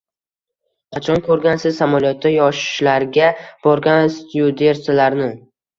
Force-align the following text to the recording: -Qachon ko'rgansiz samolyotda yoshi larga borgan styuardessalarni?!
-Qachon 0.95 1.21
ko'rgansiz 1.27 1.77
samolyotda 1.83 2.33
yoshi 2.37 2.89
larga 2.89 3.31
borgan 3.69 4.15
styuardessalarni?! 4.19 5.35